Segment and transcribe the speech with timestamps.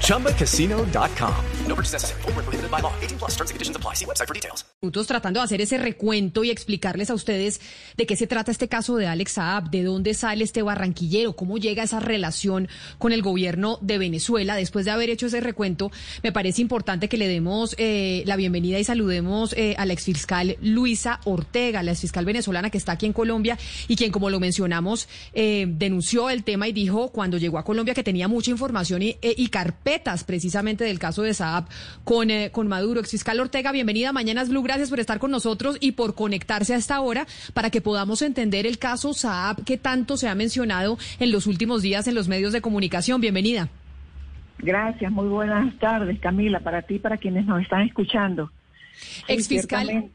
[0.00, 1.34] ChumbaCasino.com.
[1.66, 2.22] No purchase necessary.
[2.22, 2.92] Full prohibited by law.
[3.02, 3.94] 18 plus terms and conditions apply.
[3.94, 4.64] See website for details.
[4.84, 7.60] minutos tratando de hacer ese recuento y explicarles a ustedes
[7.96, 11.56] de qué se trata este caso de Alex Saab, de dónde sale este barranquillero, cómo
[11.56, 12.68] llega esa relación
[12.98, 14.56] con el gobierno de Venezuela.
[14.56, 15.90] Después de haber hecho ese recuento,
[16.22, 20.58] me parece importante que le demos eh, la bienvenida y saludemos eh, a la exfiscal
[20.60, 23.58] Luisa Ortega, la exfiscal venezolana que está aquí en Colombia
[23.88, 27.94] y quien, como lo mencionamos, eh, denunció el tema y dijo cuando llegó a Colombia
[27.94, 31.66] que tenía mucha información y, eh, y carpetas precisamente del caso de Saab
[32.02, 33.00] con, eh, con Maduro.
[33.00, 34.62] Exfiscal Ortega, bienvenida a Mañanas Blue.
[34.62, 38.66] Gracias por estar con nosotros y por conectarse a esta hora para que podamos entender
[38.66, 42.54] el caso Saab que tanto se ha mencionado en los últimos días en los medios
[42.54, 43.20] de comunicación.
[43.20, 43.68] Bienvenida.
[44.58, 48.50] Gracias, muy buenas tardes, Camila, para ti y para quienes nos están escuchando.
[48.94, 50.10] Sí, Exfiscal.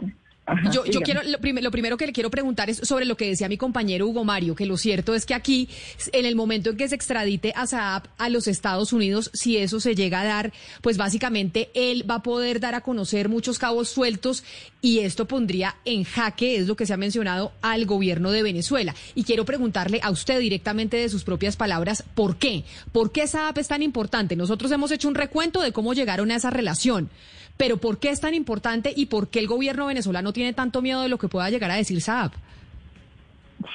[0.52, 3.16] Ajá, Yo, yo quiero, lo, prim- lo primero que le quiero preguntar es sobre lo
[3.17, 5.69] que decía mi compañero Hugo Mario, que lo cierto es que aquí,
[6.11, 9.80] en el momento en que se extradite a Saab a los Estados Unidos, si eso
[9.80, 13.89] se llega a dar, pues básicamente él va a poder dar a conocer muchos cabos
[13.89, 14.44] sueltos
[14.81, 18.95] y esto pondría en jaque, es lo que se ha mencionado, al gobierno de Venezuela.
[19.16, 22.64] Y quiero preguntarle a usted directamente de sus propias palabras, ¿por qué?
[22.92, 24.36] ¿Por qué Saab es tan importante?
[24.36, 27.09] Nosotros hemos hecho un recuento de cómo llegaron a esa relación.
[27.60, 31.02] Pero ¿por qué es tan importante y por qué el gobierno venezolano tiene tanto miedo
[31.02, 32.32] de lo que pueda llegar a decir Saab?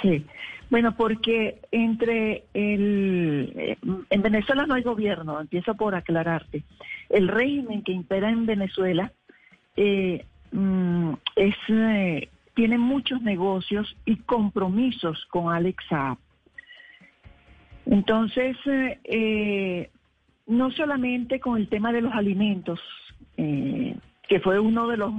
[0.00, 0.24] Sí.
[0.70, 3.52] Bueno, porque entre el...
[3.54, 3.76] eh,
[4.08, 6.62] En Venezuela no hay gobierno, empiezo por aclararte.
[7.10, 9.12] El régimen que impera en Venezuela
[9.76, 16.16] eh, mm, es, eh, tiene muchos negocios y compromisos con Alex Saab.
[17.84, 18.56] Entonces,
[19.04, 19.90] eh,
[20.46, 22.80] no solamente con el tema de los alimentos,
[23.36, 23.96] eh,
[24.28, 25.12] que fue uno de los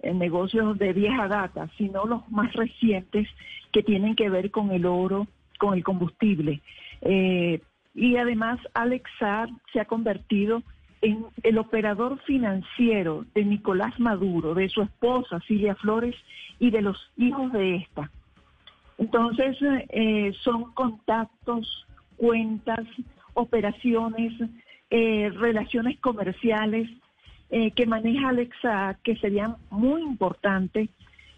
[0.00, 3.28] eh, negocios de vieja data, sino los más recientes
[3.72, 5.26] que tienen que ver con el oro,
[5.58, 6.60] con el combustible.
[7.00, 7.60] Eh,
[7.94, 10.62] y además, Alex Saab se ha convertido
[11.00, 16.16] en el operador financiero de Nicolás Maduro, de su esposa Silvia Flores
[16.58, 18.10] y de los hijos de esta.
[18.98, 19.56] Entonces,
[19.90, 21.86] eh, son contactos,
[22.16, 22.86] cuentas,
[23.34, 24.32] operaciones,
[24.90, 26.88] eh, relaciones comerciales
[27.56, 30.88] eh, que maneja Alexa, que serían muy importantes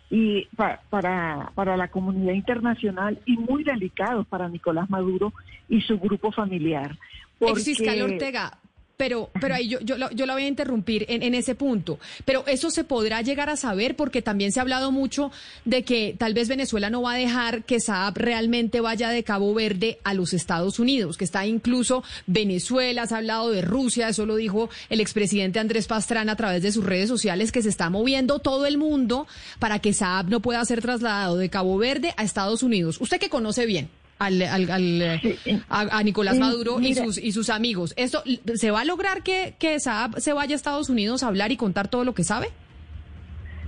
[0.08, 5.32] y pa- para, para la comunidad internacional y muy delicados para Nicolás Maduro
[5.68, 6.96] y su grupo familiar.
[7.40, 8.58] Ex fiscal Porque- Ortega,
[8.96, 11.98] pero, pero ahí yo, yo, yo la voy a interrumpir en, en ese punto.
[12.24, 15.30] Pero eso se podrá llegar a saber porque también se ha hablado mucho
[15.64, 19.52] de que tal vez Venezuela no va a dejar que Saab realmente vaya de Cabo
[19.54, 24.26] Verde a los Estados Unidos, que está incluso Venezuela, se ha hablado de Rusia, eso
[24.26, 27.90] lo dijo el expresidente Andrés Pastrana a través de sus redes sociales, que se está
[27.90, 29.26] moviendo todo el mundo
[29.58, 32.98] para que Saab no pueda ser trasladado de Cabo Verde a Estados Unidos.
[33.00, 33.88] Usted que conoce bien.
[34.18, 37.92] Al, al- al, eh, a, a Nicolás Maduro y sus, y sus amigos.
[37.98, 38.22] ¿Esto
[38.54, 41.58] se va a lograr que, que Saab se vaya a Estados Unidos a hablar y
[41.58, 42.46] contar todo lo que sabe?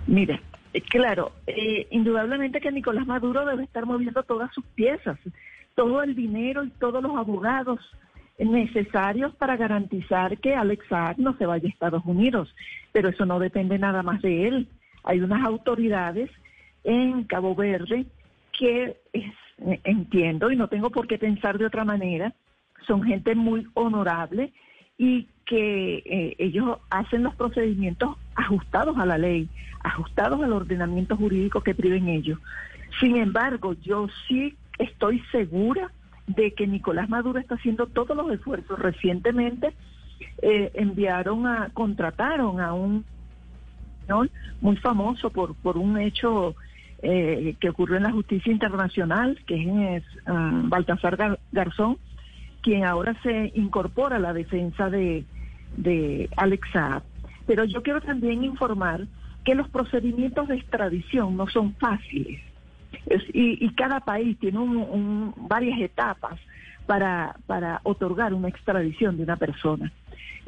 [0.07, 0.41] Mira,
[0.73, 5.19] eh, claro, eh, indudablemente que Nicolás Maduro debe estar moviendo todas sus piezas,
[5.75, 7.79] todo el dinero y todos los abogados
[8.39, 12.55] necesarios para garantizar que Alex Saab no se vaya a Estados Unidos.
[12.93, 14.69] Pero eso no depende nada más de él.
[15.05, 16.31] Hay unas autoridades
[16.85, 18.07] en Cabo Verde
[18.59, 19.25] que es-
[19.85, 22.33] entiendo y no tengo por qué pensar de otra manera,
[22.87, 24.53] son gente muy honorable
[24.97, 29.49] y que eh, ellos hacen los procedimientos ajustados a la ley,
[29.83, 32.39] ajustados al ordenamiento jurídico que priven ellos.
[33.01, 35.91] Sin embargo, yo sí estoy segura
[36.27, 38.79] de que Nicolás Maduro está haciendo todos los esfuerzos.
[38.79, 39.73] Recientemente
[40.43, 43.05] eh, enviaron a, contrataron a un
[44.61, 46.55] muy famoso por, por un hecho
[47.03, 51.99] eh, que ocurrió en la justicia internacional, que es ah, Baltasar Gar- Garzón,
[52.63, 55.25] quien ahora se incorpora a la defensa de,
[55.77, 56.69] de Alex.
[57.47, 59.07] Pero yo quiero también informar
[59.45, 62.41] que los procedimientos de extradición no son fáciles.
[63.07, 66.39] Es- y, y cada país tiene un- un- varias etapas
[66.87, 69.93] para, para otorgar una extradición de una persona.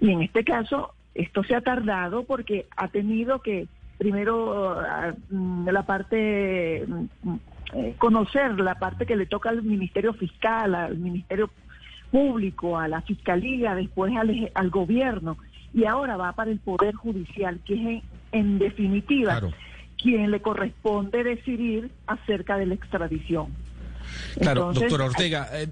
[0.00, 3.68] Y en este caso, esto se ha tardado porque ha tenido que
[4.00, 7.34] primero ah, mm, la parte, mm,
[7.74, 11.50] eh, conocer la parte que le toca al Ministerio Fiscal, al Ministerio
[12.10, 15.36] Público, a la Fiscalía, después al, al gobierno
[15.74, 18.02] y ahora va para el Poder Judicial, que es en,
[18.32, 19.52] en definitiva Claro.
[20.02, 23.48] quien le corresponde decidir acerca de la extradición.
[24.40, 25.68] Claro, doctora Ortega, eh,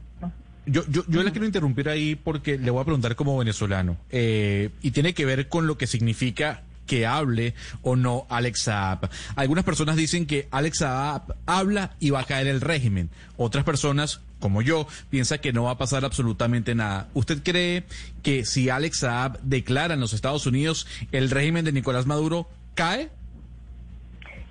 [0.67, 4.69] yo, yo, yo le quiero interrumpir ahí porque le voy a preguntar como venezolano, eh,
[4.83, 9.09] y tiene que ver con lo que significa que hable o no Alex Saab.
[9.37, 13.11] Algunas personas dicen que Alex Saab habla y va a caer el régimen.
[13.37, 17.09] Otras personas, como yo, piensan que no va a pasar absolutamente nada.
[17.15, 17.85] ¿Usted cree
[18.25, 23.11] que si Alex Saab declara en los Estados Unidos el régimen de Nicolás Maduro cae?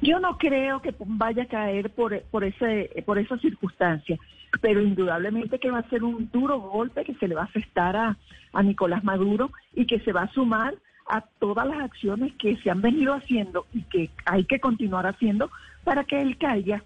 [0.01, 4.19] Yo no creo que vaya a caer por, por, ese, por esa circunstancia,
[4.61, 7.95] pero indudablemente que va a ser un duro golpe que se le va a afectar
[7.95, 8.17] a,
[8.53, 10.75] a Nicolás Maduro y que se va a sumar
[11.09, 15.49] a todas las acciones que se han venido haciendo y que hay que continuar haciendo
[15.83, 16.83] para que él caiga.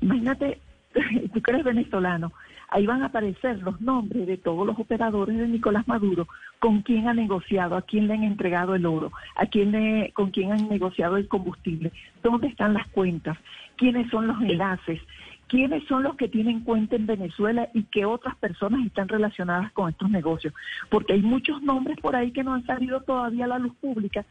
[0.00, 0.60] Imagínate,
[1.32, 2.32] tú que eres venezolano,
[2.68, 6.26] ahí van a aparecer los nombres de todos los operadores de Nicolás Maduro,
[6.58, 10.30] con quién ha negociado, a quién le han entregado el oro, a quién le, con
[10.30, 11.92] quién han negociado el combustible,
[12.22, 13.38] dónde están las cuentas,
[13.76, 15.00] quiénes son los enlaces,
[15.48, 19.90] quiénes son los que tienen cuenta en Venezuela y qué otras personas están relacionadas con
[19.90, 20.52] estos negocios,
[20.90, 24.24] porque hay muchos nombres por ahí que no han salido todavía a la luz pública.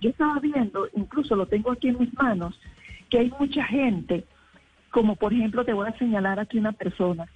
[0.00, 2.58] Yo estaba viendo, incluso lo tengo aquí en mis manos,
[3.10, 4.24] que hay mucha gente,
[4.90, 7.26] como por ejemplo te voy a señalar aquí una persona,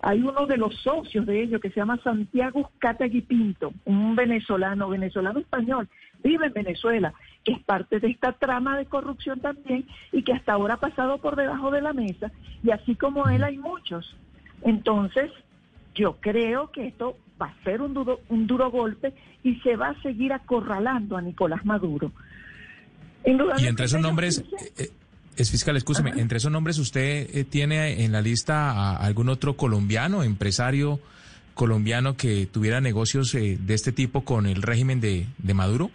[0.00, 4.90] hay uno de los socios de ellos que se llama Santiago Categui Pinto, un venezolano,
[4.90, 5.88] venezolano español,
[6.22, 7.14] vive en Venezuela,
[7.44, 11.18] que es parte de esta trama de corrupción también y que hasta ahora ha pasado
[11.18, 12.32] por debajo de la mesa
[12.62, 14.16] y así como él hay muchos.
[14.62, 15.30] Entonces,
[15.94, 19.12] yo creo que esto va a ser un duro, un duro golpe
[19.42, 22.12] y se va a seguir acorralando a Nicolás Maduro.
[23.24, 24.44] Y entre esos nombres,
[25.36, 29.56] es fiscal, escúcheme, entre esos nombres usted eh, tiene en la lista a algún otro
[29.56, 31.00] colombiano, empresario
[31.54, 35.90] colombiano que tuviera negocios eh, de este tipo con el régimen de, Maduro?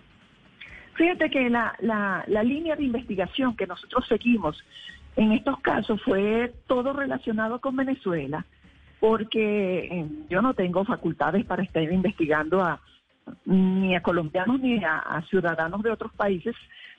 [0.99, 4.61] Fíjate que la, la, línea de investigación que nosotros seguimos
[5.15, 8.45] en estos casos fue todo relacionado con Venezuela,
[8.99, 12.81] porque eh, yo no tengo facultades para estar investigando a
[13.45, 16.53] ni a colombianos ni a ciudadanos de otros países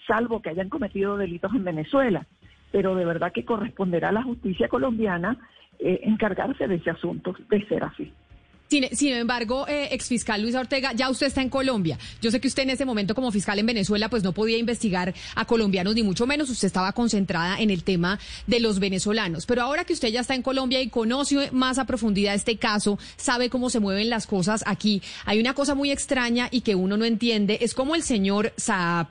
[0.07, 2.27] salvo que hayan cometido delitos en Venezuela.
[2.73, 5.37] Pero de verdad que corresponderá a la justicia colombiana
[5.79, 8.11] eh, encargarse de ese asunto, de ser así.
[8.71, 11.99] Sin, embargo, eh, exfiscal Luisa Ortega, ya usted está en Colombia.
[12.23, 15.13] Yo sé que usted en ese momento como fiscal en Venezuela pues no podía investigar
[15.35, 16.51] a colombianos ni mucho menos.
[16.51, 19.45] Usted estaba concentrada en el tema de los venezolanos.
[19.45, 22.97] Pero ahora que usted ya está en Colombia y conoce más a profundidad este caso,
[23.17, 25.03] sabe cómo se mueven las cosas aquí.
[25.25, 27.59] Hay una cosa muy extraña y que uno no entiende.
[27.63, 29.09] Es como el señor Saab,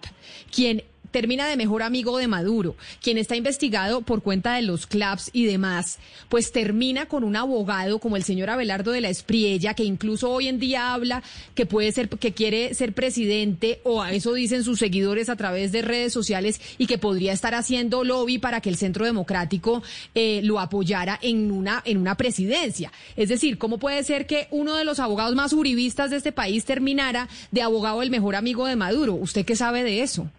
[0.56, 5.30] quien termina de mejor amigo de Maduro, quien está investigado por cuenta de los clubs
[5.34, 9.84] y demás, pues termina con un abogado como el señor Abelardo de la Espriella, que
[9.84, 11.24] incluso hoy en día habla
[11.56, 15.72] que puede ser, que quiere ser presidente, o a eso dicen sus seguidores a través
[15.72, 19.84] de redes sociales, y que podría estar haciendo lobby para que el Centro Democrático
[20.16, 22.92] eh, lo apoyara en una, en una presidencia.
[23.16, 26.66] Es decir, ¿cómo puede ser que uno de los abogados más uribistas de este país
[26.66, 29.16] terminara de abogado del mejor amigo de Maduro?
[29.16, 30.30] ¿Usted qué sabe de eso?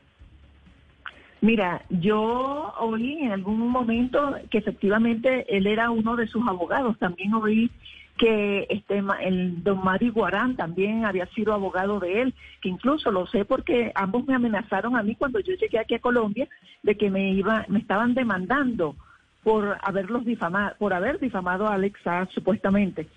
[1.42, 6.98] Mira, yo oí en algún momento que efectivamente él era uno de sus abogados.
[6.98, 7.70] También oí
[8.18, 13.26] que este el don Mari Guarán también había sido abogado de él, que incluso lo
[13.26, 16.46] sé porque ambos me amenazaron a mí cuando yo llegué aquí a Colombia
[16.82, 18.94] de que me iba, me estaban demandando
[19.42, 23.08] por haberlos difamado, por haber difamado a Alexa supuestamente.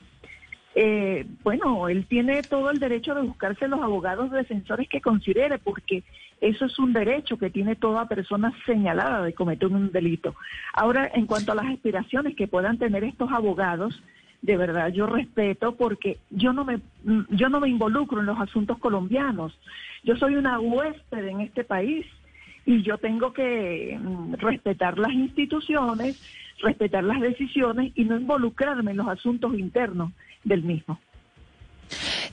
[0.75, 6.03] Eh, bueno, él tiene todo el derecho de buscarse los abogados defensores que considere, porque
[6.41, 10.35] eso es un derecho que tiene toda persona señalada de cometer un delito.
[10.73, 14.01] Ahora, en cuanto a las aspiraciones que puedan tener estos abogados,
[14.41, 16.81] de verdad yo respeto porque yo no me
[17.29, 19.57] yo no me involucro en los asuntos colombianos.
[20.03, 22.05] Yo soy una huésped en este país
[22.65, 26.21] y yo tengo que mm, respetar las instituciones,
[26.61, 30.11] respetar las decisiones y no involucrarme en los asuntos internos
[30.43, 30.99] del mismo.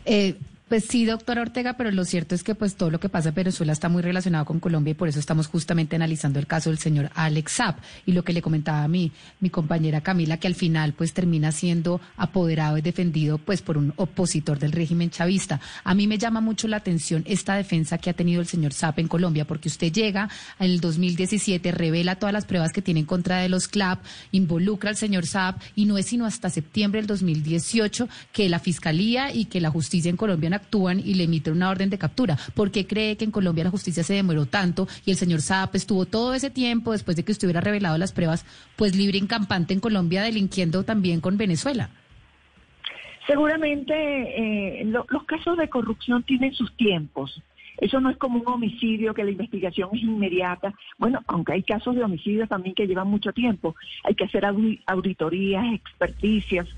[0.05, 0.35] Eh,
[0.71, 3.35] pues sí, doctora Ortega, pero lo cierto es que pues todo lo que pasa en
[3.35, 6.79] Venezuela está muy relacionado con Colombia y por eso estamos justamente analizando el caso del
[6.79, 7.75] señor Alex Saab
[8.07, 9.11] y lo que le comentaba a mí,
[9.41, 13.93] mi compañera Camila, que al final pues termina siendo apoderado y defendido pues por un
[13.97, 15.61] opositor del régimen chavista.
[15.83, 19.01] A mí me llama mucho la atención esta defensa que ha tenido el señor Saab
[19.01, 20.29] en Colombia, porque usted llega
[20.61, 24.91] en el 2017, revela todas las pruebas que tiene en contra de los CLAP, involucra
[24.91, 29.47] al señor Saab y no es sino hasta septiembre del 2018 que la Fiscalía y
[29.47, 32.39] que la justicia en Colombia actúan y le emiten una orden de captura.
[32.55, 35.71] ¿Por qué cree que en Colombia la justicia se demoró tanto y el señor Saab
[35.75, 38.45] estuvo todo ese tiempo después de que usted hubiera revelado las pruebas,
[38.77, 41.91] pues libre en campante en Colombia, delinquiendo también con Venezuela?
[43.27, 47.41] Seguramente eh, los casos de corrupción tienen sus tiempos.
[47.81, 50.75] Eso no es como un homicidio que la investigación es inmediata.
[50.99, 54.45] Bueno, aunque hay casos de homicidios también que llevan mucho tiempo, hay que hacer
[54.87, 56.69] auditorías, experticias.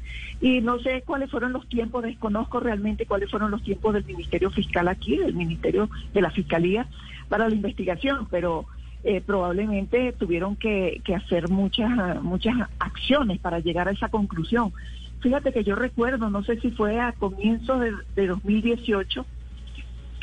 [0.40, 4.50] Y no sé cuáles fueron los tiempos, desconozco realmente cuáles fueron los tiempos del Ministerio
[4.50, 6.86] Fiscal aquí, del Ministerio de la Fiscalía
[7.28, 8.66] para la investigación, pero
[9.04, 14.72] eh, probablemente tuvieron que, hacer muchas, muchas acciones para llegar a esa conclusión.
[15.20, 19.26] Fíjate que yo recuerdo, no sé si fue a comienzos de, de 2018,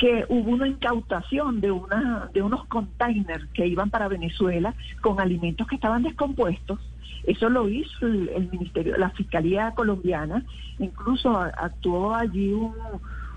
[0.00, 5.66] que hubo una incautación de, una, de unos containers que iban para Venezuela con alimentos
[5.66, 6.80] que estaban descompuestos.
[7.24, 10.42] Eso lo hizo el, Ministerio, la Fiscalía colombiana.
[10.78, 12.54] Incluso actuó allí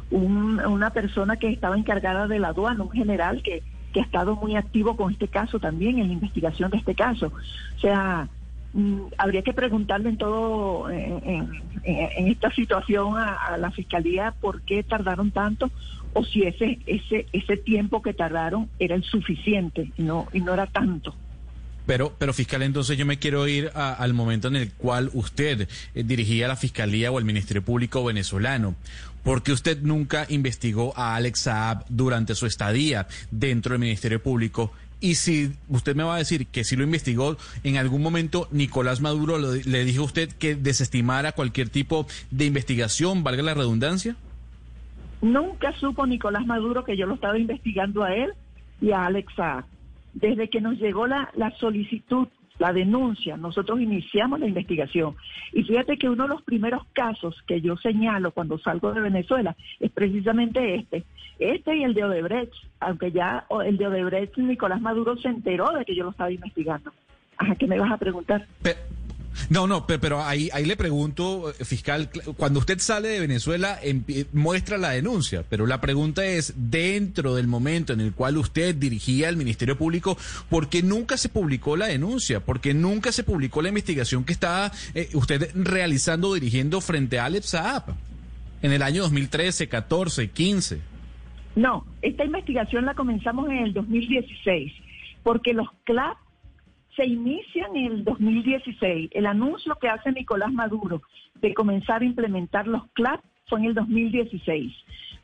[0.09, 4.55] una persona que estaba encargada de la aduana, un general que, que ha estado muy
[4.55, 7.33] activo con este caso también, en la investigación de este caso.
[7.75, 8.29] O sea,
[8.71, 15.31] mm, habría que preguntarle en todo, en, esta situación a, la Fiscalía por qué tardaron
[15.31, 15.69] tanto
[16.13, 20.67] o si ese, ese, ese tiempo que tardaron era el suficiente no, y no era
[20.67, 21.15] tanto.
[21.85, 26.03] Pero, pero fiscal, entonces yo me quiero ir al momento en el cual usted eh,
[26.03, 28.75] dirigía la Fiscalía o el Ministerio Público venezolano.
[29.23, 34.71] ¿Por qué usted nunca investigó a Alex Saab durante su estadía dentro del Ministerio Público?
[34.99, 39.01] Y si usted me va a decir que si lo investigó, en algún momento Nicolás
[39.01, 44.15] Maduro le dijo a usted que desestimara cualquier tipo de investigación, valga la redundancia.
[45.23, 48.33] Nunca supo Nicolás Maduro que yo lo estaba investigando a él
[48.81, 49.65] y a Alex Saab
[50.13, 52.27] desde que nos llegó la, solicitud,
[52.59, 55.15] la denuncia, nosotros iniciamos la investigación.
[55.51, 59.55] Y fíjate que uno de los primeros casos que yo señalo cuando salgo de Venezuela
[59.79, 61.03] es precisamente este.
[61.39, 65.83] Este y el de Odebrecht, aunque ya el de Odebrecht Nicolás Maduro se enteró de
[65.83, 66.91] que yo lo estaba investigando.
[67.37, 68.45] Ajá, ¿qué me vas a preguntar?
[69.49, 73.79] No, no, pero, ahí, ahí le pregunto, eh, fiscal, cuando usted sale de Venezuela
[74.31, 79.29] muestra la denuncia, pero la pregunta es, dentro del momento en el cual usted dirigía
[79.29, 80.17] el Ministerio Público,
[80.49, 82.39] ¿por qué nunca se publicó la denuncia?
[82.39, 87.25] ¿Por qué nunca se publicó la investigación que estaba eh, usted realizando, dirigiendo frente a
[87.25, 87.95] Alex Saab
[88.61, 90.93] en el año 2013, 14, 15?
[91.55, 94.73] No, esta investigación la comenzamos en el 2016,
[95.23, 96.17] porque los CLAP
[96.95, 99.09] se inicia en el 2016.
[99.13, 101.01] El anuncio que hace Nicolás Maduro
[101.41, 104.73] de comenzar a implementar los CLAP fue en el 2016.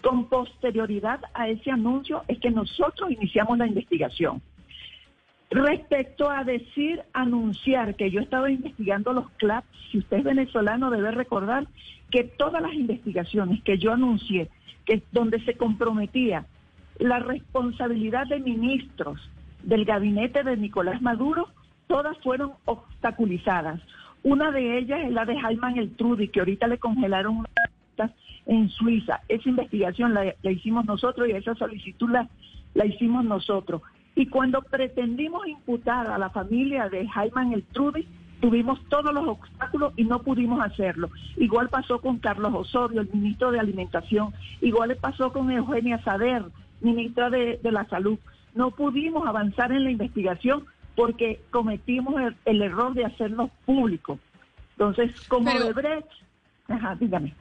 [0.02, 4.42] Con posterioridad a ese anuncio es que nosotros iniciamos la investigación.
[5.52, 11.12] Respecto a decir, anunciar que yo estaba investigando los CLAP, si usted es venezolano debe
[11.12, 11.68] recordar
[12.12, 14.50] que todas las investigaciones que yo anuncié,
[14.86, 16.46] que donde se comprometía
[17.00, 19.20] la responsabilidad de ministros
[19.64, 21.50] del gabinete de Nicolás Maduro,
[21.90, 23.82] todas fueron obstaculizadas.
[24.24, 27.46] Una de ellas es la de Jaime Eltrudi, que ahorita le congelaron
[28.46, 29.22] en Suiza.
[29.28, 32.30] Esa investigación la, hicimos nosotros y esa solicitud la,
[32.76, 33.82] la hicimos nosotros.
[34.16, 38.08] Y cuando pretendimos imputar a la familia de Jaime Eltrudi,
[38.40, 41.10] tuvimos todos los obstáculos y no pudimos hacerlo.
[41.38, 44.32] Igual pasó con Carlos Osorio, el ministro de Alimentación,
[44.62, 46.44] igual pasó con Eugenia Sader,
[46.82, 48.20] ministra de, de la Salud.
[48.54, 50.66] No pudimos avanzar en la investigación
[51.00, 52.14] porque cometimos
[52.44, 54.20] el, error de hacerlo público.
[54.72, 55.74] Entonces, como Pero...
[55.74, 56.12] Brecht,
[56.68, 57.34] ajá, dígame.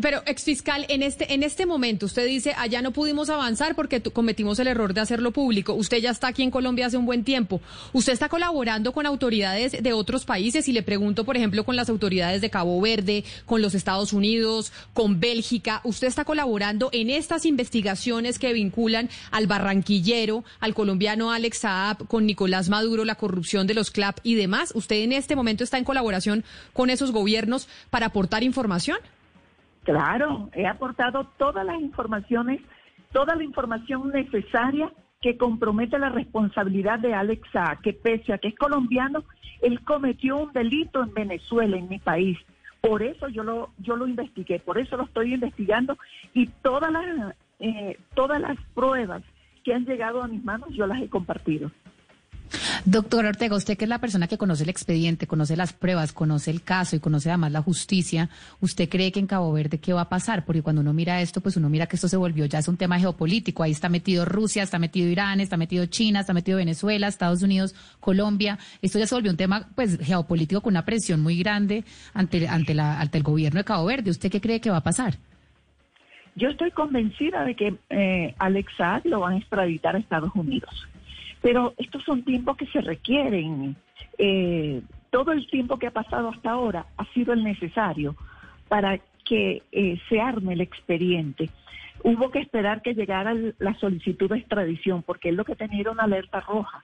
[0.00, 4.58] Pero, exfiscal, en este, en este momento usted dice, allá no pudimos avanzar porque cometimos
[4.58, 5.74] el error de hacerlo público.
[5.74, 7.60] Usted ya está aquí en Colombia hace un buen tiempo.
[7.92, 10.66] ¿Usted está colaborando con autoridades de otros países?
[10.68, 14.72] Y le pregunto, por ejemplo, con las autoridades de Cabo Verde, con los Estados Unidos,
[14.94, 15.82] con Bélgica.
[15.84, 22.24] ¿Usted está colaborando en estas investigaciones que vinculan al barranquillero, al colombiano Alex Saab, con
[22.24, 24.72] Nicolás Maduro, la corrupción de los CLAP y demás?
[24.74, 28.96] ¿Usted en este momento está en colaboración con esos gobiernos para aportar información?
[29.84, 32.60] Claro, he aportado todas las informaciones,
[33.12, 37.48] toda la información necesaria que compromete la responsabilidad de Alex
[37.82, 39.24] que pese a que es colombiano,
[39.60, 42.38] él cometió un delito en Venezuela, en mi país.
[42.80, 45.96] Por eso yo lo, yo lo investigué, por eso lo estoy investigando
[46.34, 49.22] y todas las, eh, todas las pruebas
[49.62, 51.70] que han llegado a mis manos yo las he compartido.
[52.84, 56.50] Doctor Ortega, usted que es la persona que conoce el expediente, conoce las pruebas, conoce
[56.50, 58.28] el caso y conoce además la justicia,
[58.60, 60.44] ¿usted cree que en Cabo Verde qué va a pasar?
[60.44, 62.76] Porque cuando uno mira esto, pues uno mira que esto se volvió ya es un
[62.76, 63.62] tema geopolítico.
[63.62, 67.76] Ahí está metido Rusia, está metido Irán, está metido China, está metido Venezuela, Estados Unidos,
[68.00, 68.58] Colombia.
[68.82, 71.84] Esto ya se volvió un tema pues geopolítico con una presión muy grande
[72.14, 74.10] ante, ante, la, ante el gobierno de Cabo Verde.
[74.10, 75.14] ¿Usted qué cree que va a pasar?
[76.34, 78.72] Yo estoy convencida de que eh, Alex
[79.04, 80.88] lo van a extraditar a Estados Unidos.
[81.42, 83.76] Pero estos son tiempos que se requieren.
[84.18, 84.80] Eh,
[85.10, 88.16] todo el tiempo que ha pasado hasta ahora ha sido el necesario
[88.68, 91.50] para que eh, se arme el expediente.
[92.04, 96.04] hubo que esperar que llegara la solicitud de extradición, porque es lo que tenía una
[96.04, 96.82] alerta roja.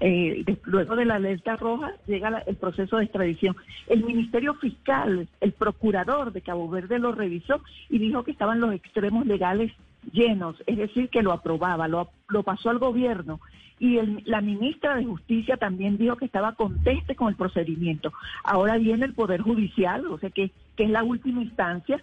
[0.00, 3.56] Eh, luego de la alerta roja llega el proceso de extradición.
[3.88, 8.74] El Ministerio Fiscal, el procurador de Cabo Verde lo revisó y dijo que estaban los
[8.74, 9.72] extremos legales
[10.12, 12.08] llenos, es decir, que lo aprobaba, lo,
[12.44, 13.40] pasó al gobierno.
[13.78, 18.12] Y la ministra de Justicia también dijo que estaba conteste con el procedimiento.
[18.44, 22.02] Ahora viene el Poder Judicial, o sea que, que es la última instancia,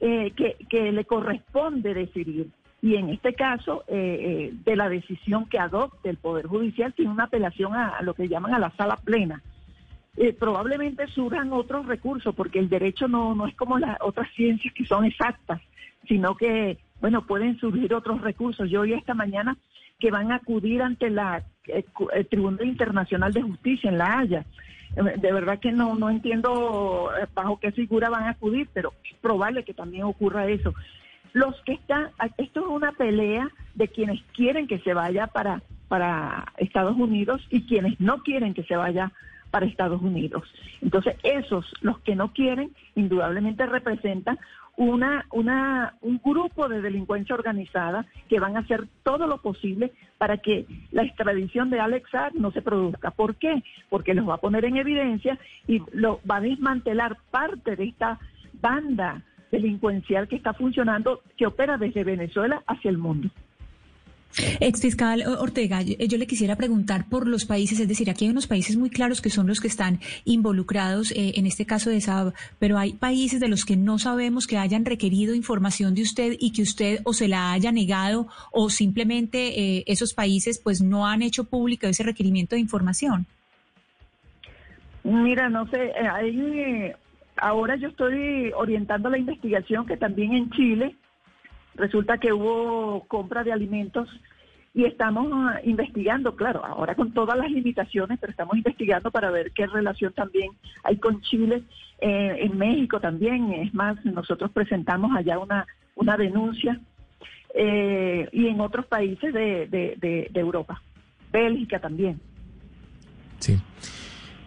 [0.00, 2.50] eh, que, que le corresponde decidir
[2.82, 7.12] y en este caso eh, eh, de la decisión que adopte el Poder Judicial tiene
[7.12, 9.40] una apelación a, lo que llaman a la sala plena.
[10.16, 14.74] Eh, probablemente surjan otros recursos porque el derecho no, no es como las otras ciencias
[14.74, 15.62] que son exactas,
[16.08, 18.70] sino que, bueno, pueden surgir otros recursos.
[18.70, 19.58] Yo oí esta mañana
[19.98, 24.46] que van a acudir ante la el Tribunal Internacional de Justicia en La Haya.
[24.94, 29.64] De verdad que no, no entiendo bajo qué figura van a acudir, pero es probable
[29.64, 30.74] que también ocurra eso.
[31.32, 36.52] Los que están, esto es una pelea de quienes quieren que se vaya para, para
[36.58, 39.12] Estados Unidos y quienes no quieren que se vaya
[39.50, 40.44] para Estados Unidos.
[40.80, 44.38] Entonces, esos, los que no quieren, indudablemente representan
[44.76, 50.38] una, una, un grupo de delincuencia organizada que van a hacer todo lo posible para
[50.38, 53.10] que la extradición de Alex Saab no se produzca.
[53.10, 53.62] ¿Por qué?
[53.90, 58.18] Porque los va a poner en evidencia y lo va a desmantelar parte de esta
[58.60, 63.28] banda delincuencial que está funcionando, que opera desde Venezuela hacia el mundo.
[64.60, 68.76] Exfiscal Ortega, yo le quisiera preguntar por los países, es decir, aquí hay unos países
[68.76, 72.78] muy claros que son los que están involucrados eh, en este caso de Saab, pero
[72.78, 76.62] hay países de los que no sabemos que hayan requerido información de usted y que
[76.62, 81.44] usted o se la haya negado o simplemente eh, esos países pues no han hecho
[81.44, 83.26] público ese requerimiento de información.
[85.04, 86.92] Mira, no sé, eh, hay
[87.36, 90.96] ahora yo estoy orientando la investigación que también en Chile
[91.74, 94.08] resulta que hubo compra de alimentos
[94.74, 99.52] y estamos ah, investigando, claro, ahora con todas las limitaciones, pero estamos investigando para ver
[99.52, 100.52] qué relación también
[100.82, 101.62] hay con Chile,
[102.00, 106.80] eh, en México también, es más, nosotros presentamos allá una, una denuncia
[107.54, 110.82] eh, y en otros países de, de, de Europa,
[111.30, 112.18] Bélgica también.
[113.38, 113.58] Sí.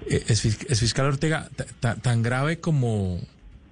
[0.08, 1.49] Eh, es, fiscal Ortega,
[1.80, 3.19] tan grave como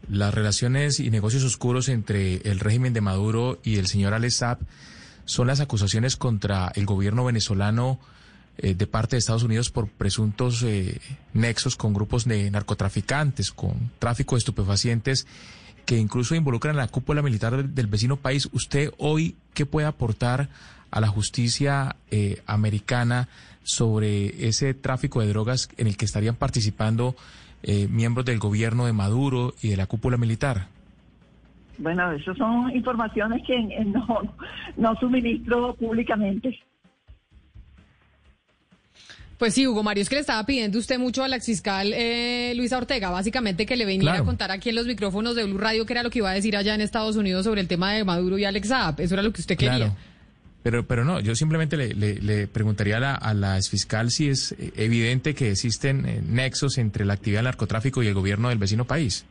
[0.09, 4.43] las relaciones y negocios oscuros entre el régimen de Maduro y el señor Alex
[5.25, 7.99] son las acusaciones contra el gobierno venezolano
[8.57, 10.99] eh, de parte de Estados Unidos por presuntos eh,
[11.33, 15.25] nexos con grupos de narcotraficantes, con tráfico de estupefacientes
[15.85, 18.47] que incluso involucran a la cúpula militar del, vecino país.
[18.51, 20.49] ¿Usted hoy qué puede aportar
[20.91, 21.97] a la justicia
[22.45, 23.27] americana
[23.63, 27.15] sobre ese tráfico de drogas en el que estarían participando
[27.63, 30.67] eh, miembros del gobierno de Maduro y de la cúpula militar?
[31.77, 34.21] Bueno, eso son informaciones que no,
[34.77, 36.59] no suministro públicamente.
[39.37, 42.53] Pues sí, Hugo Mario, es que le estaba pidiendo usted mucho a la exfiscal eh,
[42.55, 45.85] Luisa Ortega, básicamente que le viniera a contar aquí en los micrófonos de Blue Radio
[45.85, 48.05] qué era lo que iba a decir allá en Estados Unidos sobre el tema de
[48.05, 49.01] Maduro y Alex Saab.
[49.01, 49.93] Eso era lo que usted quería.
[50.63, 55.51] Pero, pero no, yo simplemente le, preguntaría a la, a fiscal si es evidente que
[55.51, 59.25] existen eh, nexos entre la actividad del narcotráfico y el gobierno del vecino país.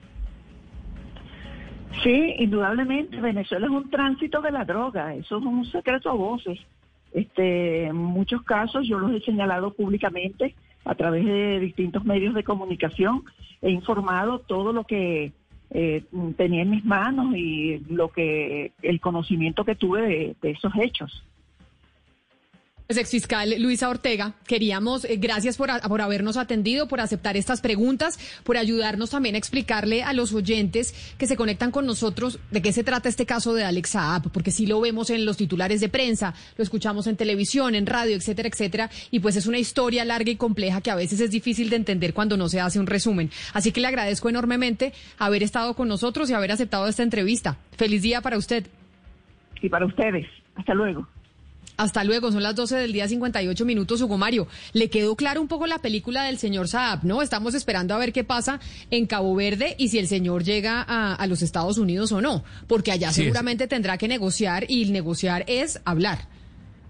[2.02, 3.18] Sí, indudablemente.
[3.20, 5.14] Venezuela es un tránsito de la droga.
[5.14, 6.58] Eso es un secreto a voces.
[7.12, 12.44] Este, en muchos casos yo los he señalado públicamente a través de distintos medios de
[12.44, 13.22] comunicación.
[13.60, 15.32] He informado todo lo que
[15.74, 16.04] eh,
[16.36, 21.24] tenía en mis manos y lo que el conocimiento que tuve de esos hechos.
[22.92, 28.18] Pues, exfiscal Luisa Ortega, queríamos, eh, gracias por, por, habernos atendido, por aceptar estas preguntas,
[28.44, 32.70] por ayudarnos también a explicarle a los oyentes que se conectan con nosotros de qué
[32.70, 35.88] se trata este caso de Alex Saab, porque sí lo vemos en los titulares de
[35.88, 40.30] prensa, lo escuchamos en televisión, en radio, etcétera, etcétera, y pues es una historia larga
[40.30, 43.30] y compleja que a veces es difícil de entender cuando no se hace un resumen.
[43.54, 47.56] Así que le agradezco enormemente haber estado con nosotros y haber aceptado esta entrevista.
[47.78, 48.66] Feliz día para usted.
[49.62, 50.26] Y para ustedes.
[50.56, 51.08] Hasta luego.
[51.82, 54.46] Hasta luego, son las 12 del día 58 minutos, Hugo Mario.
[54.72, 57.22] Le quedó claro un poco la película del señor Saab, ¿no?
[57.22, 58.60] Estamos esperando a ver qué pasa
[58.92, 62.92] en Cabo Verde y si el señor llega a, los Estados Unidos o no, porque
[62.92, 66.28] allá seguramente tendrá que negociar y negociar es hablar.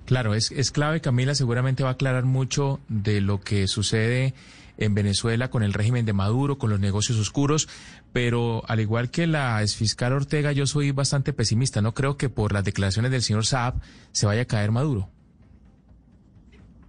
[0.07, 4.35] Claro, es, es clave, Camila, seguramente va a aclarar mucho de lo que sucede
[4.79, 7.69] en Venezuela con el régimen de Maduro, con los negocios oscuros,
[8.13, 11.83] pero al igual que la exfiscal Ortega, yo soy bastante pesimista.
[11.83, 13.81] No creo que por las declaraciones del señor Saab
[14.13, 15.09] se vaya a caer Maduro.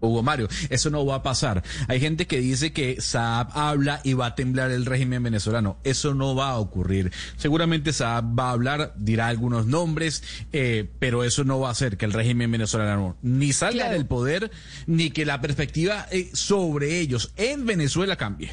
[0.04, 1.64] Hugo Mario, eso no va a pasar.
[1.88, 5.78] Hay gente que dice que Saab habla y va a temblar el régimen venezolano.
[5.84, 7.12] Eso no va a ocurrir.
[7.38, 11.98] Seguramente Saab va a hablar, dirá algunos nombres, eh, pero eso no va a hacer
[11.98, 14.52] que el régimen venezolano ni salga del poder,
[14.88, 18.52] ni que la perspectiva eh, sobre ellos en Venezuela cambie.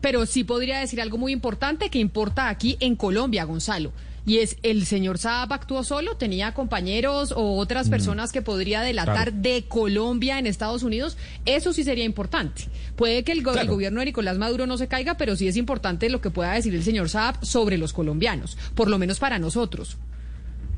[0.00, 3.92] Pero sí podría decir algo muy importante que importa aquí en Colombia, Gonzalo
[4.28, 7.90] y es el señor Saab actuó solo, tenía compañeros o otras mm.
[7.90, 12.64] personas que podría delatar de Colombia en Estados Unidos, eso sí sería importante.
[12.94, 16.20] Puede que el, gobierno de Nicolás Maduro no se caiga, pero sí es importante lo
[16.20, 19.96] que pueda decir el señor Saab sobre los colombianos, por lo menos para nosotros.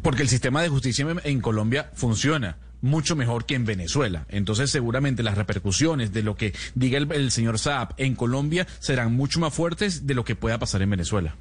[0.00, 4.26] Porque el sistema de justicia en Colombia funciona mucho mejor que en Venezuela.
[4.28, 9.12] Entonces seguramente las repercusiones de lo que diga el, el señor Saab en Colombia serán
[9.12, 11.34] mucho más fuertes de lo que pueda pasar en Venezuela.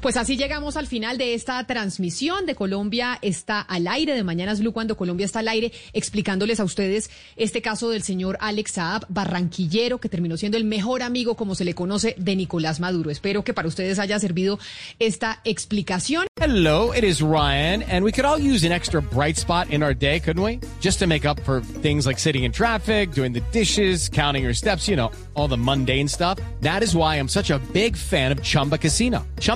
[0.00, 4.60] Pues así llegamos al final de esta transmisión de Colombia está al aire, de Mañanas
[4.60, 9.06] Blue, cuando Colombia está al aire, explicándoles a ustedes este caso del señor Alex Saab,
[9.08, 13.10] barranquillero, que terminó siendo el mejor amigo, como se le conoce, de Nicolás Maduro.
[13.10, 14.58] Espero que para ustedes haya servido
[14.98, 16.26] esta explicación.
[16.38, 19.94] Hello, it is Ryan, and we could all use an extra bright spot in our
[19.94, 20.60] day, couldn't we?
[20.80, 24.52] Just to make up for things like sitting in traffic, doing the dishes, counting your
[24.52, 26.38] steps, you know, all the mundane stuff.
[26.60, 29.26] That is why I'm such a big fan of Chumba Casino.
[29.40, 29.55] Chumba